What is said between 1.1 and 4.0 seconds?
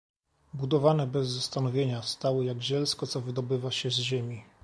zastanowienia, stały jak zielsko, co wydobywa się z